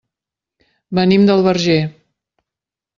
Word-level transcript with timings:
Venim 1.01 1.29
del 1.29 1.47
Verger. 1.51 1.79